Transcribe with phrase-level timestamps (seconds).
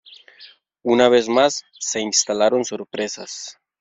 [0.81, 3.59] Una vez más, se instalaron sorpresas.